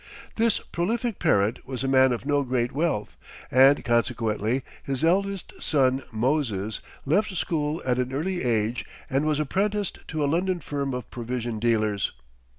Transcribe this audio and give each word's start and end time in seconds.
This 0.35 0.57
prolific 0.57 1.19
parent 1.19 1.63
was 1.67 1.83
a 1.83 1.87
man 1.87 2.11
of 2.11 2.25
no 2.25 2.41
great 2.41 2.71
wealth, 2.71 3.15
and 3.51 3.85
consequently 3.85 4.63
his 4.81 5.03
eldest 5.03 5.53
son, 5.59 6.01
Moses, 6.11 6.81
left 7.05 7.35
school 7.37 7.83
at 7.85 7.99
an 7.99 8.11
early 8.11 8.43
age, 8.43 8.83
and 9.11 9.25
was 9.25 9.39
apprenticed 9.39 9.99
to 10.07 10.23
a 10.23 10.25
London 10.25 10.59
firm 10.59 10.95
of 10.95 11.11
provision 11.11 11.59
dealers. 11.59 12.13